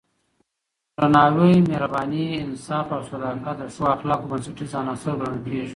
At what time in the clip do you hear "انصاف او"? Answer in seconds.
2.45-3.01